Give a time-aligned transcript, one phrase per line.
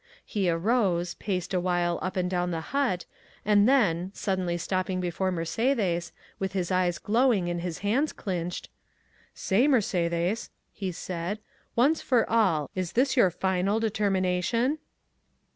[0.25, 3.05] He arose, paced a while up and down the hut,
[3.45, 10.49] and then, suddenly stopping before Mercédès, with his eyes glowing and his hands clenched,—"Say, Mercédès,"
[10.73, 11.37] he said,
[11.75, 14.79] "once for all, is this your final determination?"